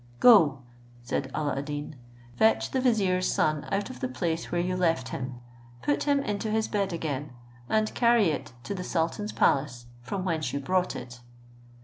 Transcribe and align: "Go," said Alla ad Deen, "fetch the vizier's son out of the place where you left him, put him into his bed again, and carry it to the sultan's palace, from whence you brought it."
"Go," 0.19 0.63
said 1.03 1.29
Alla 1.31 1.57
ad 1.59 1.65
Deen, 1.65 1.95
"fetch 2.35 2.71
the 2.71 2.81
vizier's 2.81 3.31
son 3.31 3.67
out 3.71 3.91
of 3.91 3.99
the 3.99 4.07
place 4.07 4.51
where 4.51 4.59
you 4.59 4.75
left 4.75 5.09
him, 5.09 5.35
put 5.83 6.05
him 6.05 6.21
into 6.23 6.49
his 6.49 6.67
bed 6.67 6.91
again, 6.91 7.33
and 7.69 7.93
carry 7.93 8.31
it 8.31 8.51
to 8.63 8.73
the 8.73 8.83
sultan's 8.83 9.31
palace, 9.31 9.85
from 10.01 10.25
whence 10.25 10.53
you 10.53 10.59
brought 10.59 10.95
it." 10.95 11.19